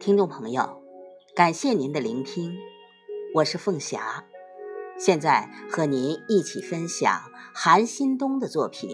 [0.00, 0.82] 听众朋友，
[1.36, 2.58] 感谢您的聆听，
[3.34, 4.24] 我是凤霞，
[4.98, 8.88] 现在和您一起分享韩新东的作品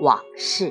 [0.04, 0.70] 《往事》。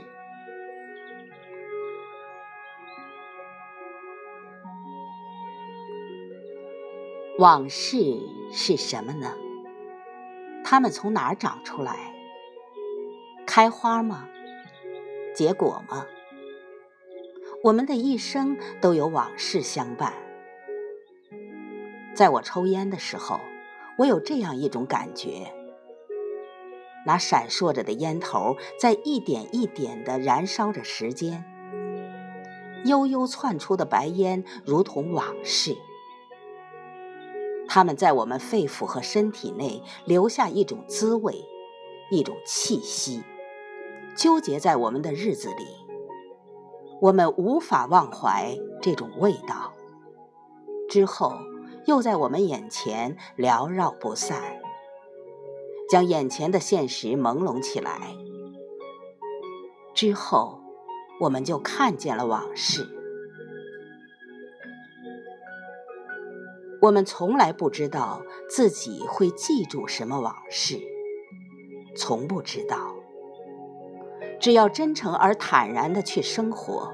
[7.39, 8.19] 往事
[8.51, 9.33] 是什么呢？
[10.65, 12.13] 它们从哪儿长出来？
[13.45, 14.27] 开花吗？
[15.33, 16.05] 结果吗？
[17.63, 20.13] 我们的一生都有往事相伴。
[22.13, 23.39] 在我抽烟的时候，
[23.97, 25.51] 我有这样一种感觉：
[27.05, 31.43] 那闪烁着的烟头在一点一点地燃烧着时间，
[32.85, 35.75] 悠悠窜出的白烟如同往事，
[37.67, 41.43] 它们在我们肺腑和身体内留下一种滋味，
[42.11, 43.23] 一种气息，
[44.15, 45.86] 纠结在我们的日子里。
[46.99, 49.73] 我们无法忘怀这种味道，
[50.89, 51.37] 之后
[51.85, 54.59] 又在我们眼前缭绕不散，
[55.89, 58.15] 将眼前的现实朦胧起来。
[59.93, 60.59] 之后，
[61.21, 62.87] 我们就看见了往事。
[66.81, 70.79] 我们从来不知道自己会记住什么往事，
[71.95, 72.96] 从不知道。
[74.39, 76.93] 只要真诚而坦然的去生活，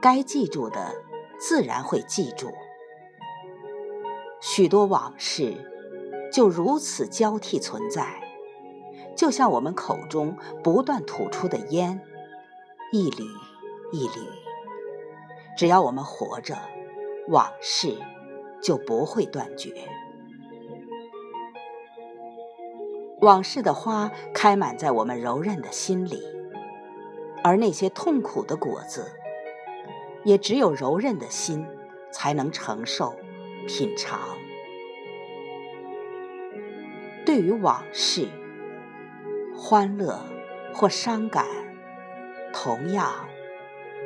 [0.00, 0.94] 该记住的
[1.40, 2.52] 自然会记住。
[4.40, 5.56] 许多往事
[6.32, 8.22] 就如此交替存在，
[9.16, 12.00] 就像我们口中不断吐出的烟，
[12.92, 13.24] 一缕
[13.90, 14.28] 一缕。
[15.56, 16.56] 只要我们活着，
[17.28, 17.96] 往事
[18.62, 19.88] 就不会断绝。
[23.20, 26.22] 往事的花开满在我们柔韧的心里，
[27.42, 29.10] 而那些痛苦的果子，
[30.24, 31.66] 也只有柔韧的心
[32.12, 33.16] 才能承受、
[33.66, 34.20] 品尝。
[37.26, 38.28] 对于往事，
[39.56, 40.20] 欢乐
[40.72, 41.44] 或伤感，
[42.52, 43.28] 同样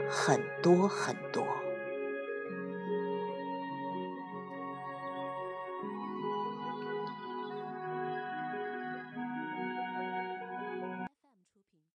[0.09, 1.45] 很多很多。